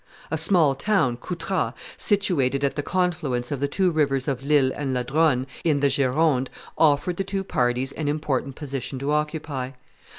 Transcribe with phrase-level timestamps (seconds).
[0.31, 4.95] A small town, Coutras, situated at the confluence of the two rivers of L'Isle and
[4.95, 9.73] La Dronne, in the Gironde, offered the two parties an important position to occupy.